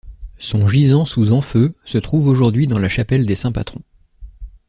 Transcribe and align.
Son 0.39 0.67
gisant 0.67 1.05
sous 1.05 1.31
enfeu 1.31 1.75
se 1.85 1.99
trouve 1.99 2.27
aujourd'hui 2.27 2.65
dans 2.65 2.79
la 2.79 2.89
chapelle 2.89 3.27
des 3.27 3.35
Saints-Patrons. 3.35 3.83